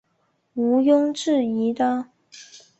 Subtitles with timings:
[0.55, 2.07] 无庸置疑的